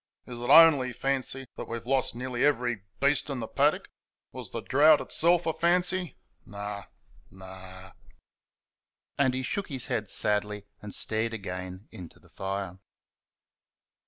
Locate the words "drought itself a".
4.63-5.53